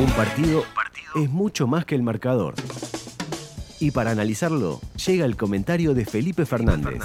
Un 0.00 0.10
partido 0.12 0.64
es 1.14 1.28
mucho 1.28 1.66
más 1.66 1.84
que 1.84 1.94
el 1.94 2.02
marcador. 2.02 2.54
Y 3.80 3.90
para 3.90 4.12
analizarlo, 4.12 4.80
llega 5.06 5.26
el 5.26 5.36
comentario 5.36 5.92
de 5.92 6.06
Felipe 6.06 6.46
Fernández. 6.46 7.02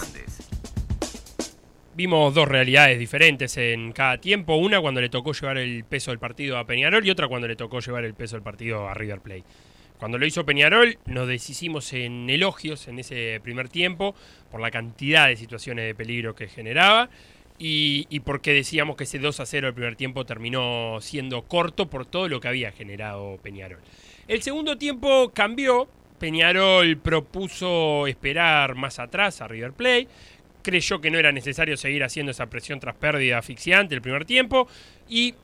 Vimos 1.94 2.34
dos 2.34 2.48
realidades 2.48 2.98
diferentes 2.98 3.58
en 3.58 3.92
cada 3.92 4.20
tiempo, 4.20 4.56
una 4.56 4.80
cuando 4.80 5.02
le 5.02 5.10
tocó 5.10 5.34
llevar 5.34 5.58
el 5.58 5.84
peso 5.84 6.12
del 6.12 6.20
partido 6.20 6.58
a 6.58 6.66
Peñarol 6.66 7.06
y 7.06 7.10
otra 7.10 7.28
cuando 7.28 7.50
le 7.50 7.58
tocó 7.58 7.82
llevar 7.82 8.06
el 8.06 8.14
peso 8.14 8.38
del 8.38 8.44
partido 8.44 8.88
a 8.88 8.94
River 8.94 9.20
Plate. 9.20 9.44
Cuando 9.98 10.18
lo 10.18 10.26
hizo 10.26 10.46
Peñarol, 10.46 10.98
nos 11.06 11.28
deshicimos 11.28 11.92
en 11.92 12.30
elogios 12.30 12.88
en 12.88 13.00
ese 13.00 13.42
primer 13.44 13.68
tiempo 13.68 14.16
por 14.50 14.62
la 14.62 14.72
cantidad 14.72 15.28
de 15.28 15.36
situaciones 15.36 15.86
de 15.86 15.96
peligro 15.96 16.34
que 16.34 16.48
generaba 16.48 17.10
y, 17.58 18.20
porque 18.22 18.54
decíamos 18.54 18.98
que 18.98 19.06
ese 19.06 19.20
2 19.20 19.40
a 19.40 19.46
0 19.46 19.70
el 19.70 19.74
primer 19.74 19.96
tiempo 19.96 20.26
terminó 20.26 20.98
siendo 21.02 21.44
corto 21.44 21.90
por 21.90 22.06
todo 22.06 22.28
lo 22.28 22.40
que 22.40 22.48
había 22.48 22.72
generado 22.72 23.38
Peñarol. 23.42 23.80
El 24.28 24.42
segundo 24.42 24.78
tiempo 24.78 25.32
cambió, 25.34 25.88
Peñarol 26.20 26.98
propuso 26.98 28.08
esperar 28.08 28.76
más 28.76 29.00
atrás 29.00 29.42
a 29.42 29.48
River 29.48 29.74
Plate, 29.74 30.08
creyó 30.64 31.00
que 31.00 31.12
no 31.12 31.18
era 31.18 31.32
necesario 31.32 31.78
seguir 31.78 32.04
haciendo 32.04 32.32
esa 32.32 32.48
presión 32.48 32.80
tras 32.80 32.96
pérdida 32.96 33.38
asfixiante 33.38 33.96
el 33.96 34.02
primer 34.02 34.26
tiempo 34.26 34.68
y 35.08 35.36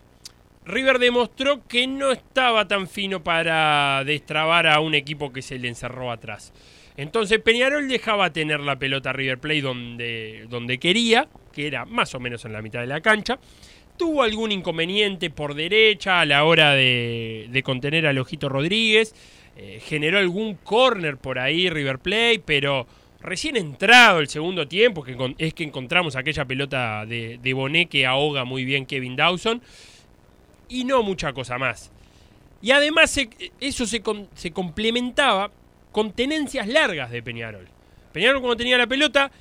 River 0.66 1.00
demostró 1.00 1.66
que 1.68 1.88
no 1.88 2.12
estaba 2.12 2.68
tan 2.68 2.88
fino 2.88 3.24
para 3.24 4.04
destrabar 4.04 4.68
a 4.68 4.80
un 4.80 4.96
equipo 4.96 5.32
que 5.32 5.42
se 5.42 5.58
le 5.58 5.68
encerró 5.68 6.12
atrás. 6.12 6.54
Entonces 6.98 7.40
Peñarol 7.40 7.88
dejaba 7.88 8.32
tener 8.32 8.60
la 8.60 8.78
pelota 8.78 9.12
a 9.12 9.14
River 9.14 9.40
Plate 9.40 9.62
donde, 9.62 10.46
donde 10.50 10.78
quería, 10.78 11.28
que 11.54 11.68
era 11.68 11.86
más 11.86 12.14
o 12.16 12.20
menos 12.20 12.46
en 12.46 12.54
la 12.54 12.62
mitad 12.62 12.82
de 12.82 12.88
la 12.88 13.02
cancha. 13.02 13.40
Tuvo 13.98 14.24
algún 14.24 14.52
inconveniente 14.52 15.30
por 15.30 15.54
derecha 15.54 16.22
a 16.22 16.26
la 16.26 16.44
hora 16.44 16.74
de, 16.74 17.62
contener 17.64 18.08
al 18.08 18.18
Ojito 18.18 18.50
Rodríguez. 18.50 19.14
Eh, 19.58 19.80
generó 19.84 20.18
algún 20.18 20.56
corner 20.56 21.18
por 21.18 21.38
ahí 21.38 21.70
River 21.70 22.00
Plate, 22.00 22.42
pero 22.46 22.88
recién 23.22 23.58
entrado 23.58 24.20
el 24.20 24.28
segundo 24.28 24.68
tiempo, 24.68 25.04
que 25.04 25.16
es 25.38 25.54
que 25.54 25.64
encontramos 25.64 26.16
aquella 26.16 26.46
pelota 26.46 27.06
de, 27.06 27.38
de 27.42 27.54
Bonet 27.54 27.90
que 27.90 28.06
ahoga 28.06 28.44
muy 28.44 28.66
bien 28.66 28.86
Kevin 28.86 29.16
Dawson. 29.16 29.62
Y 30.68 30.86
no 30.86 31.04
mucha 31.04 31.34
cosa 31.34 31.58
más. 31.58 31.92
Y 32.62 32.72
además 32.72 33.20
eso 33.60 33.86
se, 33.86 34.02
se 34.36 34.52
complementaba 34.52 35.52
con 35.92 36.14
tenencias 36.14 36.68
largas 36.68 37.12
de 37.12 37.24
Peñarol. 37.24 37.68
Peñarol 38.12 38.42
cuando 38.42 38.58
tenía 38.58 38.78
la 38.78 38.88
pelota 38.88 39.32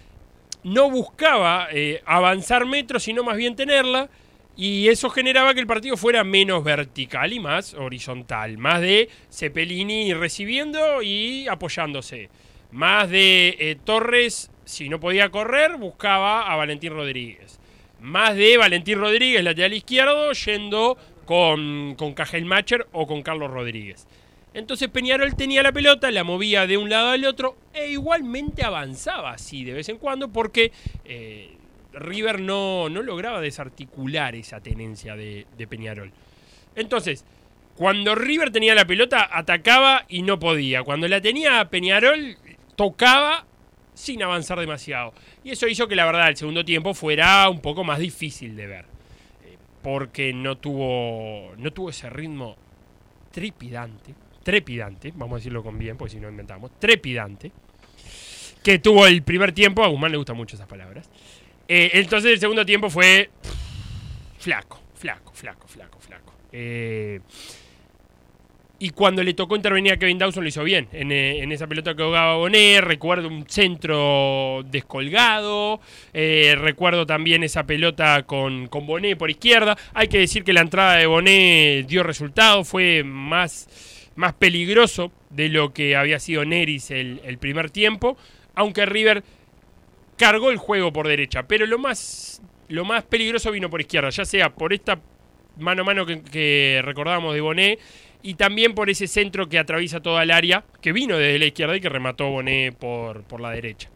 no 0.62 0.91
buscaba 0.91 1.69
eh, 1.73 2.03
avanzar 2.05 2.67
metros, 2.67 3.03
sino 3.03 3.25
más 3.25 3.37
bien 3.37 3.56
tenerla. 3.56 4.09
Y 4.56 4.89
eso 4.89 5.09
generaba 5.09 5.55
que 5.55 5.61
el 5.61 5.67
partido 5.67 5.97
fuera 5.97 6.23
menos 6.23 6.62
vertical 6.62 7.33
y 7.33 7.41
más 7.41 7.73
horizontal. 7.75 8.59
Más 8.59 8.81
de 8.81 9.09
Cepelini 9.31 10.12
recibiendo 10.12 11.03
y 11.03 11.48
apoyándose. 11.48 12.28
Más 12.71 13.09
de 13.09 13.56
eh, 13.59 13.77
Torres, 13.83 14.51
si 14.65 14.89
no 14.89 15.01
podía 15.01 15.31
correr, 15.31 15.77
buscaba 15.77 16.53
a 16.53 16.56
Valentín 16.56 16.93
Rodríguez. 16.93 17.59
Más 18.01 18.37
de 18.37 18.56
Valentín 18.59 18.98
Rodríguez, 18.98 19.43
lateral 19.43 19.73
izquierdo, 19.73 20.33
yendo 20.33 20.97
con, 21.25 21.95
con 21.97 22.15
Macher 22.45 22.87
o 22.93 23.06
con 23.06 23.23
Carlos 23.23 23.51
Rodríguez. 23.51 24.06
Entonces 24.53 24.89
Peñarol 24.89 25.37
tenía 25.37 25.62
la 25.62 25.73
pelota, 25.73 26.11
la 26.11 26.25
movía 26.25 26.67
de 26.67 26.77
un 26.77 26.91
lado 26.91 27.11
al 27.11 27.25
otro 27.25 27.56
e 27.73 27.91
igualmente 27.91 28.65
avanzaba 28.65 29.31
así 29.31 29.65
de 29.65 29.75
vez 29.75 29.89
en 29.89 29.98
cuando 29.98 30.29
porque 30.29 30.73
eh, 31.05 31.56
River 31.93 32.41
no, 32.41 32.89
no, 32.89 33.03
lograba 33.03 33.41
desarticular 33.41 34.34
esa 34.34 34.61
tenencia 34.61 35.15
de, 35.15 35.47
Peñarol. 35.69 36.12
Entonces, 36.75 37.25
cuando 37.77 38.15
River 38.15 38.51
tenía 38.51 38.75
la 38.75 38.84
pelota, 38.84 39.28
atacaba 39.31 40.05
y 40.09 40.23
no 40.23 40.39
podía. 40.39 40.83
Cuando 40.83 41.06
la 41.09 41.21
tenía 41.21 41.69
Peñarol, 41.69 42.37
tocaba 42.77 43.47
sin 43.95 44.23
avanzar 44.23 44.59
demasiado. 44.59 45.12
Y 45.45 45.51
eso 45.51 45.69
hizo 45.69 45.87
que 45.87 45.97
la 45.97 46.06
verdad 46.06 46.28
el 46.28 46.37
segundo 46.37 46.65
tiempo 46.65 46.94
fuera 46.94 47.49
un 47.49 47.61
poco 47.61 47.84
más 47.84 47.99
difícil 47.99 48.56
de 48.56 48.67
ver. 48.67 48.84
Eh, 49.44 49.56
porque 49.82 50.32
no 50.32 50.59
tuvo, 50.59 51.53
no 51.56 51.72
tuvo 51.72 51.91
ese 51.91 52.11
ritmo 52.11 52.56
tripidante 53.31 54.15
trepidante, 54.43 55.12
vamos 55.15 55.34
a 55.34 55.37
decirlo 55.37 55.62
con 55.62 55.78
bien, 55.78 55.97
porque 55.97 56.15
si 56.15 56.21
no 56.21 56.28
inventamos, 56.28 56.73
trepidante, 56.78 57.53
que 58.62 58.78
tuvo 58.78 59.06
el 59.06 59.23
primer 59.23 59.53
tiempo, 59.53 59.84
a 59.84 59.89
Guzmán 59.89 60.11
le 60.11 60.19
gustan 60.19 60.37
mucho 60.37 60.56
esas 60.56 60.67
palabras. 60.67 61.09
Eh, 61.69 61.91
entonces 61.95 62.33
el 62.33 62.41
segundo 62.41 62.67
tiempo 62.67 62.91
fue 62.91 63.31
flaco, 64.39 64.81
flaco, 64.95 65.33
flaco, 65.33 65.69
flaco, 65.69 66.00
flaco. 66.00 66.34
Eh, 66.53 67.21
y 68.83 68.91
cuando 68.91 69.23
le 69.23 69.34
tocó 69.34 69.56
intervenir 69.56 69.93
a 69.93 69.99
Kevin 69.99 70.19
Dawson 70.19 70.43
lo 70.43 70.49
hizo 70.49 70.65
bien. 70.65 70.89
En, 70.93 71.12
eh, 71.12 71.45
esa 71.53 71.67
pelota 71.67 71.95
que 71.95 72.03
jugaba 72.03 72.37
Bonet, 72.37 72.83
recuerdo 72.83 73.29
un 73.29 73.47
centro 73.47 74.62
descolgado. 74.65 75.81
recuerdo 76.12 77.06
también 77.06 77.45
esa 77.45 77.65
pelota 77.65 78.25
con, 78.25 78.67
con 78.69 78.87
Bonet 78.87 79.19
por 79.19 79.31
izquierda. 79.31 79.77
Hay 79.95 80.09
que 80.09 80.19
decir 80.19 80.45
que 80.45 80.55
la 80.55 80.62
entrada 80.62 80.97
de 80.97 81.06
Bonet 81.06 81.87
dio 81.87 82.03
resultado. 82.03 82.65
Fue 82.65 83.05
más 83.05 83.69
más 84.16 84.34
peligroso 84.34 85.12
de 85.31 85.48
lo 85.48 85.72
que 85.72 85.97
había 85.97 86.19
sido 86.19 86.44
Neris 86.44 86.91
el, 86.91 87.38
primer 87.38 87.71
tiempo, 87.71 88.16
aunque 88.54 88.87
River 88.87 89.22
cargó 90.16 90.50
el 90.50 90.59
juego 90.59 90.93
por 90.93 91.09
derecha, 91.09 91.44
pero 91.44 91.66
lo 91.66 91.78
más, 91.78 92.43
lo 92.69 92.84
más 92.84 93.04
peligroso 93.04 93.50
vino 93.50 93.70
por 93.70 93.81
izquierda, 93.81 94.10
ya 94.10 94.25
sea 94.25 94.50
por 94.50 94.72
esta 94.72 95.00
mano 95.59 95.82
a 95.82 95.84
mano 95.84 96.04
que, 96.06 96.81
recordábamos 96.84 97.34
de 97.34 97.41
Bonet 97.41 97.81
y 98.22 98.34
también 98.34 98.75
por 98.75 98.91
ese 98.91 99.06
centro 99.06 99.49
que 99.49 99.59
atraviesa 99.59 100.00
toda 100.00 100.22
el 100.22 100.31
área, 100.31 100.65
que 100.82 100.93
vino 100.93 101.16
desde 101.16 101.38
la 101.38 101.47
izquierda 101.47 101.76
y 101.76 101.81
que 101.81 101.88
remató 101.88 102.28
Bonet 102.28 102.75
por, 102.76 103.22
por 103.25 103.41
la 103.41 103.50
derecha. 103.50 103.88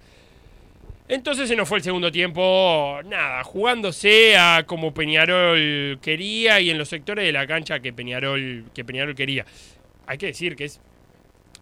Entonces 1.07 1.51
se 1.51 1.57
nos 1.57 1.69
fue 1.69 1.79
el 1.79 1.85
segundo 1.85 2.11
tiempo, 2.11 2.99
nada, 3.05 3.45
jugándose 3.45 4.39
a 4.39 4.65
como 4.67 4.95
Peñarol 4.95 5.99
quería 6.01 6.61
y 6.61 6.71
en 6.71 6.79
los 6.79 6.89
sectores 6.89 7.27
de 7.27 7.33
la 7.33 7.47
cancha 7.47 7.81
que 7.81 7.93
Peñarol, 7.93 8.65
que 8.75 8.87
Peñarol 8.87 9.15
quería 9.15 9.45
hay 10.07 10.19
que 10.19 10.27
decir 10.27 10.57
que 10.57 10.65
es, 10.65 10.81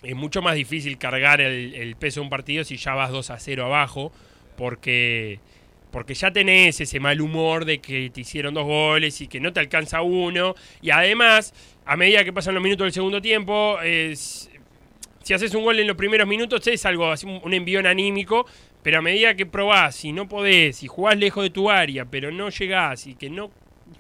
es 0.02 0.16
mucho 0.16 0.42
más 0.42 0.54
difícil 0.54 0.98
cargar 0.98 1.40
el, 1.40 1.96
peso 1.96 2.20
de 2.20 2.24
un 2.24 2.30
partido 2.30 2.64
si 2.64 2.76
ya 2.76 2.94
vas 2.94 3.10
2 3.10 3.30
a 3.30 3.38
0 3.38 3.64
abajo, 3.64 4.12
porque, 4.56 5.40
porque 5.90 6.14
ya 6.14 6.32
tenés 6.32 6.80
ese 6.80 7.00
mal 7.00 7.20
humor 7.20 7.64
de 7.64 7.80
que 7.80 8.10
te 8.10 8.22
hicieron 8.22 8.54
dos 8.54 8.64
goles 8.64 9.20
y 9.20 9.28
que 9.28 9.40
no 9.40 9.52
te 9.52 9.60
alcanza 9.60 10.02
uno. 10.02 10.54
Y 10.80 10.90
además, 10.90 11.54
a 11.84 11.96
medida 11.96 12.24
que 12.24 12.32
pasan 12.32 12.54
los 12.54 12.62
minutos 12.62 12.84
del 12.86 12.92
segundo 12.92 13.22
tiempo, 13.22 13.80
es, 13.80 14.50
si 15.22 15.34
haces 15.34 15.54
un 15.54 15.64
gol 15.64 15.78
en 15.78 15.86
los 15.86 15.96
primeros 15.96 16.26
minutos 16.26 16.66
es 16.66 16.84
algo 16.84 17.12
un 17.44 17.54
envión 17.54 17.86
anímico, 17.86 18.46
pero 18.82 18.98
a 18.98 19.02
medida 19.02 19.36
que 19.36 19.46
probás 19.46 20.04
y 20.04 20.12
no 20.12 20.28
podés 20.28 20.82
y 20.82 20.88
jugás 20.88 21.16
lejos 21.16 21.44
de 21.44 21.50
tu 21.50 21.70
área, 21.70 22.04
pero 22.06 22.32
no 22.32 22.50
llegás 22.50 23.06
y 23.06 23.14
que 23.14 23.30
no 23.30 23.50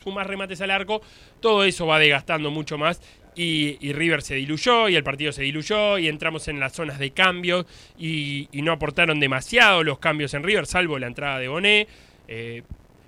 sumas 0.02 0.26
remates 0.26 0.60
al 0.60 0.70
arco, 0.70 1.00
todo 1.40 1.64
eso 1.64 1.86
va 1.86 1.98
desgastando 1.98 2.50
mucho 2.50 2.78
más 2.78 3.00
y, 3.34 3.92
River 3.92 4.22
se 4.22 4.34
diluyó 4.34 4.88
y 4.88 4.96
el 4.96 5.04
partido 5.04 5.32
se 5.32 5.42
diluyó 5.42 5.98
y 5.98 6.08
entramos 6.08 6.48
en 6.48 6.60
las 6.60 6.72
zonas 6.72 6.98
de 6.98 7.10
cambio 7.12 7.66
y, 7.98 8.48
no 8.52 8.72
aportaron 8.72 9.20
demasiado 9.20 9.82
los 9.82 9.98
cambios 9.98 10.34
en 10.34 10.42
River, 10.42 10.66
salvo 10.66 10.98
la 10.98 11.06
entrada 11.06 11.38
de 11.38 11.48
Bonet. 11.48 11.88
Eh, 12.28 12.62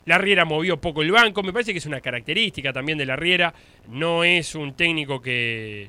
la 0.07 0.19
Riera 0.19 0.45
movió 0.45 0.81
poco 0.81 1.03
el 1.03 1.11
banco, 1.11 1.43
me 1.43 1.53
parece 1.53 1.73
que 1.73 1.79
es 1.79 1.87
una 1.87 2.01
característica 2.01 2.73
también 2.73 2.99
de 2.99 3.07
la 3.07 3.17
Riera, 3.17 3.55
no 3.89 4.23
es 4.23 4.55
un 4.55 4.75
técnico 4.75 5.23
que, 5.23 5.89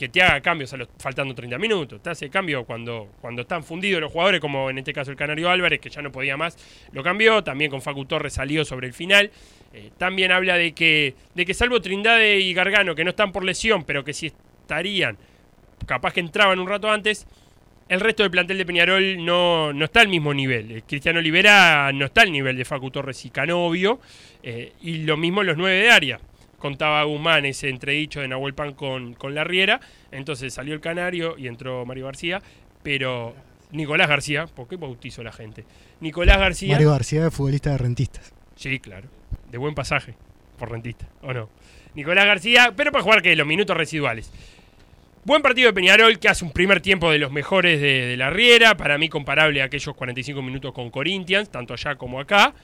que 0.00 0.08
te 0.08 0.22
haga 0.22 0.40
cambios 0.40 0.72
a 0.72 0.78
los, 0.78 0.88
faltando 0.98 1.34
30 1.34 1.58
minutos. 1.58 2.02
Te 2.02 2.08
hace 2.08 2.30
cambio 2.30 2.64
cuando, 2.64 3.10
cuando 3.20 3.42
están 3.42 3.62
fundidos 3.62 4.00
los 4.00 4.10
jugadores, 4.10 4.40
como 4.40 4.70
en 4.70 4.78
este 4.78 4.94
caso 4.94 5.10
el 5.10 5.16
Canario 5.18 5.50
Álvarez, 5.50 5.78
que 5.78 5.90
ya 5.90 6.00
no 6.00 6.10
podía 6.10 6.38
más, 6.38 6.56
lo 6.92 7.02
cambió. 7.02 7.44
También 7.44 7.70
con 7.70 7.82
Facu 7.82 8.06
Torres 8.06 8.32
salió 8.32 8.64
sobre 8.64 8.86
el 8.86 8.94
final. 8.94 9.30
Eh, 9.72 9.90
también 9.98 10.32
habla 10.32 10.56
de 10.56 10.72
que, 10.72 11.14
de 11.34 11.46
que 11.46 11.54
salvo 11.54 11.80
Trindade 11.80 12.40
y 12.40 12.52
Gargano, 12.54 12.94
que 12.94 13.04
no 13.04 13.10
están 13.10 13.30
por 13.32 13.44
lesión, 13.44 13.84
pero 13.84 14.04
que 14.04 14.12
si 14.12 14.26
estarían, 14.26 15.16
capaz 15.86 16.12
que 16.12 16.20
entraban 16.20 16.58
un 16.58 16.68
rato 16.68 16.90
antes, 16.90 17.26
el 17.88 18.00
resto 18.00 18.22
del 18.22 18.30
plantel 18.30 18.58
de 18.58 18.66
Peñarol 18.66 19.24
no, 19.24 19.72
no 19.72 19.84
está 19.84 20.00
al 20.00 20.08
mismo 20.08 20.32
nivel. 20.32 20.70
Eh, 20.70 20.82
Cristiano 20.86 21.18
Olivera 21.18 21.90
no 21.92 22.06
está 22.06 22.22
al 22.22 22.30
nivel 22.30 22.56
de 22.56 22.64
Facu 22.64 22.90
Torres 22.90 23.24
y 23.24 23.30
Canovio. 23.30 24.00
Eh, 24.42 24.72
y 24.80 24.98
lo 24.98 25.16
mismo 25.16 25.42
los 25.42 25.56
nueve 25.56 25.80
de 25.80 25.90
área 25.90 26.20
contaba 26.56 27.02
Guzmán 27.02 27.46
ese 27.46 27.68
entredicho 27.68 28.20
de 28.20 28.28
Nahuel 28.28 28.54
Pan 28.54 28.74
con, 28.74 29.14
con 29.14 29.34
la 29.34 29.42
Riera. 29.42 29.80
Entonces 30.12 30.54
salió 30.54 30.72
el 30.74 30.80
Canario 30.80 31.36
y 31.36 31.48
entró 31.48 31.84
Mario 31.84 32.04
García. 32.04 32.40
Pero 32.84 33.34
Nicolás 33.72 34.08
García, 34.08 34.46
¿por 34.46 34.68
qué 34.68 34.76
bautizo 34.76 35.24
la 35.24 35.32
gente? 35.32 35.64
Nicolás 35.98 36.38
García. 36.38 36.74
Mario 36.74 36.92
García 36.92 37.26
es 37.26 37.34
futbolista 37.34 37.70
de 37.70 37.78
rentistas. 37.78 38.32
Sí, 38.54 38.78
claro. 38.78 39.08
De 39.50 39.58
buen 39.58 39.74
pasaje 39.74 40.14
por 40.58 40.70
rentista, 40.70 41.06
¿o 41.22 41.32
no? 41.32 41.48
Nicolás 41.94 42.26
García, 42.26 42.72
pero 42.76 42.92
para 42.92 43.02
jugar 43.02 43.22
que 43.22 43.34
los 43.34 43.46
minutos 43.46 43.76
residuales. 43.76 44.30
Buen 45.24 45.42
partido 45.42 45.68
de 45.68 45.74
Peñarol 45.74 46.18
que 46.18 46.28
hace 46.28 46.44
un 46.44 46.50
primer 46.50 46.80
tiempo 46.80 47.10
de 47.10 47.18
los 47.18 47.30
mejores 47.30 47.80
de, 47.80 48.16
la 48.16 48.30
Riera, 48.30 48.76
para 48.76 48.96
mí 48.96 49.08
comparable 49.08 49.60
a 49.60 49.66
aquellos 49.66 49.94
45 49.94 50.40
minutos 50.40 50.72
con 50.72 50.90
Corinthians, 50.90 51.50
tanto 51.50 51.74
allá 51.74 51.96
como 51.96 52.20
acá. 52.20 52.54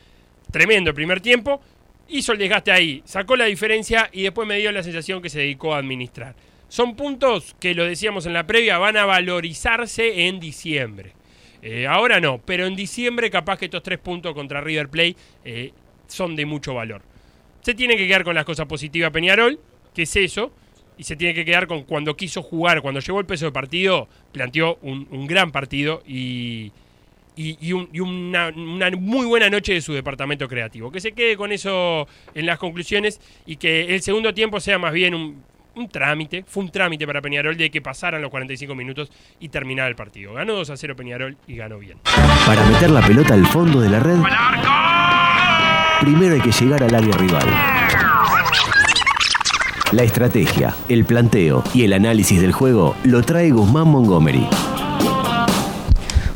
Tremendo 0.51 0.91
el 0.91 0.95
primer 0.95 1.21
tiempo 1.21 1.61
hizo 2.09 2.33
el 2.33 2.39
desgaste 2.39 2.73
ahí, 2.73 3.03
sacó 3.05 3.37
la 3.37 3.47
diferencia 3.47 4.09
y 4.13 4.23
después 4.23 4.47
me 4.47 4.59
dio 4.59 4.73
la 4.73 4.83
sensación 4.83 5.21
que 5.21 5.29
se 5.29 5.41
dedicó 5.41 5.75
a 5.75 5.79
administrar. 5.79 6.35
Son 6.69 6.97
puntos 6.97 7.55
que, 7.61 7.75
lo 7.75 7.85
decíamos 7.85 8.27
en 8.27 8.33
la 8.33 8.47
previa, 8.47 8.79
van 8.79 8.97
a 8.97 9.05
valorizarse 9.05 10.27
en 10.27 10.41
diciembre. 10.41 11.13
Eh, 11.63 11.87
ahora 11.87 12.21
no, 12.21 12.39
pero 12.39 12.67
en 12.67 12.77
diciembre 12.77 13.31
capaz 13.31 13.59
que 13.59 13.67
estos 13.67 13.83
tres 13.83 13.99
puntos 13.99 14.35
contra 14.35 14.61
River 14.61 14.89
Plate 14.89 15.17
eh, 15.45 15.73
son 16.07 16.37
de 16.37 16.47
mucho 16.47 16.75
valor. 16.75 17.03
Se 17.63 17.75
tiene 17.75 17.97
que 17.97 18.07
quedar 18.07 18.25
con 18.25 18.35
las 18.35 18.45
cosas 18.45 18.67
positivas 18.67 19.11
Peñarol, 19.11 19.59
que 19.93 20.03
es 20.03 20.17
eso, 20.17 20.53
y 20.99 21.05
se 21.05 21.17
tiene 21.17 21.35
que 21.35 21.45
quedar 21.45 21.67
con 21.67 21.83
cuando 21.83 22.17
quiso 22.17 22.43
jugar, 22.43 22.81
cuando 22.81 23.01
llegó 23.01 23.21
el 23.21 23.27
peso 23.27 23.47
de 23.47 23.53
partido, 23.53 24.09
planteó 24.33 24.79
un, 24.83 25.27
gran 25.27 25.53
partido 25.53 26.03
y, 26.07 26.73
y, 27.37 27.73
una, 27.73 28.51
muy 28.53 29.27
buena 29.27 29.51
noche 29.51 29.75
de 29.75 29.81
su 29.81 29.93
departamento 29.93 30.49
creativo. 30.49 30.91
Que 30.91 31.01
se 31.01 31.13
quede 31.13 31.37
con 31.37 31.53
eso 31.53 32.07
en 32.35 32.47
las 32.47 32.59
conclusiones 32.59 33.21
y 33.45 33.57
que 33.57 33.95
el 33.95 34.03
segundo 34.03 34.33
tiempo 34.33 34.61
sea 34.61 34.79
más 34.79 34.93
bien 34.93 35.15
un, 35.15 35.43
trámite, 35.91 36.43
fue 36.47 36.63
un 36.63 36.71
trámite 36.71 37.07
para 37.07 37.21
Peñarol 37.21 37.55
de 37.55 37.71
que 37.71 37.83
pasaran 37.83 38.23
los 38.23 38.31
45 38.31 38.75
minutos 38.75 39.11
y 39.39 39.51
terminar 39.51 39.89
el 39.89 39.97
partido. 39.97 40.33
Ganó 40.33 40.55
2 40.55 40.71
a 40.71 40.77
0 40.79 40.97
Peñarol 40.97 41.37
y 41.47 41.57
ganó 41.57 41.79
bien. 41.79 41.99
Para 42.47 42.65
meter 42.65 42.89
la 42.89 43.03
pelota 43.03 43.35
al 43.35 43.45
fondo 43.47 43.81
de 43.81 43.91
la 43.91 44.01
red, 44.01 44.17
primero 46.01 46.35
hay 46.35 46.41
que 46.41 46.53
llegar 46.53 46.83
al 46.83 46.95
área 46.95 47.17
rival. 47.17 47.47
La 49.93 50.03
estrategia, 50.03 50.75
el 50.89 51.05
planteo 51.05 51.63
y 51.73 51.85
el 51.85 51.93
análisis 51.93 52.41
del 52.41 52.53
juego 52.53 52.97
lo 53.05 53.23
trae 53.23 53.51
Guzmán 53.51 53.89
Montgomery 53.89 54.47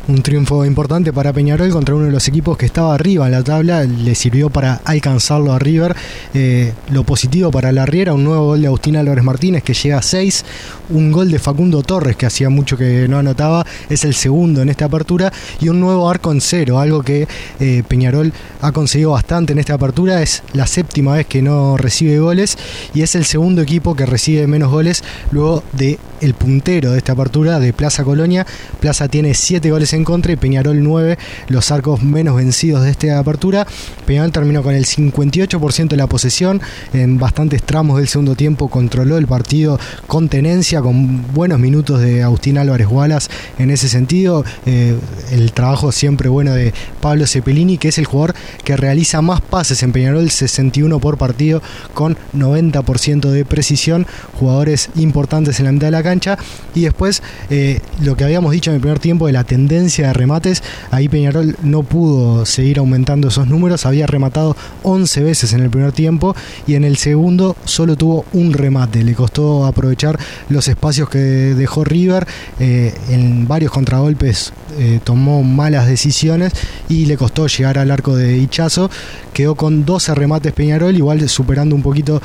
un 0.08 0.22
triunfo 0.22 0.64
importante 0.64 1.12
para 1.12 1.32
Peñarol 1.32 1.70
contra 1.70 1.94
uno 1.94 2.06
de 2.06 2.10
los 2.10 2.26
equipos 2.28 2.56
que 2.56 2.66
estaba 2.66 2.94
arriba 2.94 3.26
en 3.26 3.32
la 3.32 3.42
tabla, 3.42 3.84
le 3.84 4.14
sirvió 4.14 4.50
para 4.50 4.80
alcanzarlo 4.84 5.52
a 5.52 5.58
River. 5.58 5.94
Eh, 6.34 6.72
lo 6.90 7.04
positivo 7.04 7.50
para 7.50 7.72
la 7.72 7.86
Riera, 7.86 8.14
un 8.14 8.24
nuevo 8.24 8.46
gol 8.46 8.60
de 8.60 8.66
Agustín 8.66 8.96
Álvarez 8.96 9.24
Martínez 9.24 9.62
que 9.62 9.74
llega 9.74 9.98
a 9.98 10.02
6, 10.02 10.44
un 10.90 11.12
gol 11.12 11.30
de 11.30 11.38
Facundo 11.38 11.82
Torres 11.82 12.16
que 12.16 12.26
hacía 12.26 12.50
mucho 12.50 12.76
que 12.76 13.06
no 13.08 13.18
anotaba, 13.18 13.66
es 13.88 14.04
el 14.04 14.14
segundo 14.14 14.62
en 14.62 14.68
esta 14.68 14.86
apertura, 14.86 15.32
y 15.60 15.68
un 15.68 15.80
nuevo 15.80 16.08
arco 16.08 16.32
en 16.32 16.40
cero, 16.40 16.78
algo 16.78 17.02
que 17.02 17.28
eh, 17.60 17.82
Peñarol 17.86 18.32
ha 18.60 18.72
conseguido 18.72 19.12
bastante 19.12 19.52
en 19.52 19.58
esta 19.58 19.74
apertura, 19.74 20.22
es 20.22 20.42
la 20.52 20.66
séptima 20.66 21.14
vez 21.14 21.26
que 21.26 21.42
no 21.42 21.76
recibe 21.76 22.18
goles. 22.18 22.56
Y 22.94 23.02
es 23.02 23.14
el 23.14 23.24
segundo 23.24 23.62
equipo 23.62 23.94
que 23.94 24.06
recibe 24.06 24.46
menos 24.46 24.70
goles 24.70 25.02
luego 25.30 25.62
de 25.72 25.98
el 26.20 26.34
puntero 26.34 26.92
de 26.92 26.98
esta 26.98 27.12
apertura 27.12 27.58
de 27.58 27.72
Plaza 27.72 28.04
Colonia. 28.04 28.46
Plaza 28.80 29.08
tiene 29.08 29.34
7 29.34 29.70
goles 29.70 29.89
en 29.92 30.04
contra 30.04 30.32
y 30.32 30.36
Peñarol 30.36 30.82
9, 30.82 31.18
los 31.48 31.70
arcos 31.70 32.02
menos 32.02 32.36
vencidos 32.36 32.82
de 32.84 32.90
esta 32.90 33.18
apertura. 33.18 33.66
Peñarol 34.06 34.32
terminó 34.32 34.62
con 34.62 34.74
el 34.74 34.86
58% 34.86 35.88
de 35.88 35.96
la 35.96 36.06
posesión, 36.06 36.60
en 36.92 37.18
bastantes 37.18 37.62
tramos 37.62 37.98
del 37.98 38.08
segundo 38.08 38.34
tiempo 38.34 38.68
controló 38.68 39.16
el 39.16 39.26
partido 39.26 39.78
con 40.06 40.28
tenencia, 40.28 40.80
con 40.80 41.32
buenos 41.32 41.58
minutos 41.58 42.00
de 42.00 42.22
Agustín 42.22 42.58
Álvarez 42.58 42.86
Wallace 42.88 43.30
en 43.58 43.70
ese 43.70 43.88
sentido. 43.88 44.44
Eh, 44.66 44.96
el 45.30 45.52
trabajo 45.52 45.92
siempre 45.92 46.28
bueno 46.28 46.54
de 46.54 46.72
Pablo 47.00 47.26
Cepelini, 47.26 47.78
que 47.78 47.88
es 47.88 47.98
el 47.98 48.06
jugador 48.06 48.34
que 48.64 48.76
realiza 48.76 49.22
más 49.22 49.40
pases 49.40 49.82
en 49.82 49.92
Peñarol, 49.92 50.30
61 50.30 50.98
por 51.00 51.18
partido, 51.18 51.62
con 51.94 52.16
90% 52.36 53.30
de 53.30 53.44
precisión. 53.44 54.06
Jugadores 54.38 54.90
importantes 54.96 55.58
en 55.58 55.66
la 55.66 55.72
mitad 55.72 55.86
de 55.88 55.92
la 55.92 56.02
cancha. 56.02 56.38
Y 56.74 56.82
después, 56.82 57.22
eh, 57.50 57.80
lo 58.02 58.16
que 58.16 58.24
habíamos 58.24 58.52
dicho 58.52 58.70
en 58.70 58.76
el 58.76 58.80
primer 58.80 58.98
tiempo 58.98 59.26
de 59.26 59.32
la 59.32 59.44
tendencia 59.44 59.79
de 59.80 60.12
remates, 60.12 60.62
ahí 60.90 61.08
Peñarol 61.08 61.56
no 61.62 61.82
pudo 61.82 62.44
seguir 62.46 62.78
aumentando 62.78 63.28
esos 63.28 63.46
números. 63.46 63.86
Había 63.86 64.06
rematado 64.06 64.56
11 64.82 65.22
veces 65.22 65.52
en 65.52 65.60
el 65.60 65.70
primer 65.70 65.92
tiempo 65.92 66.34
y 66.66 66.74
en 66.74 66.84
el 66.84 66.96
segundo 66.96 67.56
solo 67.64 67.96
tuvo 67.96 68.24
un 68.32 68.52
remate. 68.52 69.02
Le 69.02 69.14
costó 69.14 69.66
aprovechar 69.66 70.18
los 70.48 70.68
espacios 70.68 71.08
que 71.08 71.18
dejó 71.18 71.84
River. 71.84 72.26
Eh, 72.58 72.94
en 73.08 73.48
varios 73.48 73.72
contragolpes 73.72 74.52
eh, 74.78 75.00
tomó 75.02 75.42
malas 75.42 75.86
decisiones 75.86 76.52
y 76.88 77.06
le 77.06 77.16
costó 77.16 77.46
llegar 77.46 77.78
al 77.78 77.90
arco 77.90 78.16
de 78.16 78.36
Hichazo. 78.36 78.90
Quedó 79.32 79.54
con 79.54 79.84
12 79.84 80.14
remates 80.14 80.52
Peñarol, 80.52 80.96
igual 80.96 81.26
superando 81.28 81.74
un 81.74 81.82
poquito 81.82 82.20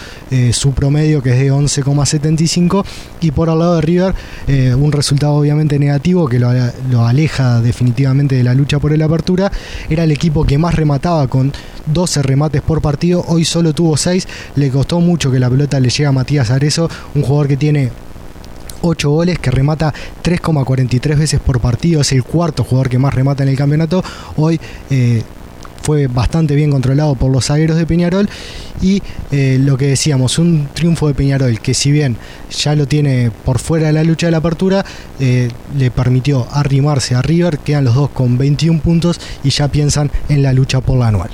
su 0.52 0.74
promedio 0.74 1.22
que 1.22 1.32
es 1.32 1.40
de 1.40 1.52
11,75. 1.52 2.84
Y 3.22 3.32
por 3.32 3.50
al 3.50 3.60
lado 3.60 3.76
de 3.76 3.82
River, 3.82 4.14
eh, 4.48 4.74
un 4.76 4.92
resultado 4.92 5.34
obviamente 5.34 5.80
negativo 5.80 6.28
que 6.28 6.40
lo, 6.40 6.50
aleja 7.06 7.45
definitivamente 7.62 8.36
de 8.36 8.44
la 8.44 8.54
lucha 8.54 8.80
por 8.80 8.94
el 8.94 9.02
apertura. 9.02 9.52
Era 9.90 10.04
el 10.04 10.12
equipo 10.12 10.46
que 10.46 10.58
más 10.58 10.76
remataba 10.76 11.28
con 11.28 11.52
12 11.88 12.22
remates 12.24 12.62
por 12.62 12.82
partido, 12.82 13.24
hoy 13.28 13.46
solo 13.46 13.74
tuvo 13.74 13.98
6. 13.98 14.28
Le 14.56 14.70
costó 14.70 15.00
mucho 15.00 15.32
que 15.32 15.40
la 15.40 15.50
pelota 15.50 15.80
le 15.80 15.90
llegue 15.90 16.06
a 16.06 16.12
Matías 16.12 16.52
Arezo, 16.52 16.90
un 17.14 17.22
jugador 17.22 17.48
que 17.48 17.58
tiene 17.58 17.92
8 18.82 19.10
goles, 19.10 19.40
que 19.40 19.52
remata 19.52 19.94
3,43 20.24 21.18
veces 21.18 21.40
por 21.40 21.60
partido, 21.60 22.02
es 22.02 22.12
el 22.12 22.24
cuarto 22.24 22.64
jugador 22.64 22.90
que 22.90 23.00
más 23.00 23.14
remata 23.14 23.44
en 23.44 23.50
el 23.50 23.58
campeonato. 23.58 24.04
Hoy 24.38 24.60
eh, 24.90 25.24
fue 25.86 26.08
bastante 26.08 26.56
bien 26.56 26.72
controlado 26.72 27.14
por 27.14 27.32
los 27.32 27.46
zagueros 27.46 27.78
de 27.78 27.86
Peñarol 27.86 28.28
y 28.82 29.04
eh, 29.32 29.60
lo 29.62 29.78
que 29.78 29.86
decíamos, 29.86 30.40
un 30.40 30.68
triunfo 30.74 31.08
de 31.08 31.14
Peñarol 31.14 31.60
que 31.60 31.76
si 31.76 31.92
bien 31.92 32.18
ya 32.50 32.76
lo 32.76 32.88
tiene 32.88 33.30
por 33.46 33.60
fuera 33.60 33.88
de 33.88 33.94
la 33.94 34.04
lucha 34.04 34.26
de 34.26 34.32
la 34.32 34.38
apertura, 34.40 34.84
eh, 35.20 35.50
le 35.78 35.92
permitió 35.92 36.48
arrimarse 36.52 37.14
a 37.14 37.22
River, 37.22 37.60
quedan 37.60 37.86
los 37.86 37.94
dos 37.94 38.10
con 38.10 38.36
21 38.36 38.82
puntos 38.82 39.22
y 39.44 39.52
ya 39.52 39.68
piensan 39.68 40.10
en 40.28 40.42
la 40.42 40.54
lucha 40.54 40.82
por 40.82 40.98
la 40.98 41.10
anual. 41.10 41.30